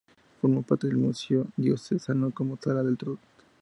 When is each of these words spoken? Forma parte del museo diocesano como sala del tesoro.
Forma 0.39 0.63
parte 0.63 0.87
del 0.87 0.97
museo 0.97 1.45
diocesano 1.55 2.31
como 2.31 2.57
sala 2.59 2.81
del 2.81 2.97
tesoro. 2.97 3.19